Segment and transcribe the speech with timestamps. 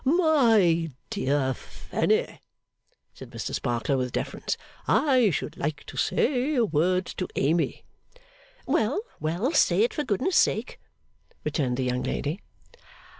[0.03, 2.41] 'My dear Fanny,'
[3.13, 7.83] said Mr Sparkler, with deference, 'I should like to say a word to Amy.'
[8.65, 9.51] 'Well, well!
[9.51, 10.79] Say it for goodness' sake,'
[11.43, 12.41] returned the young lady.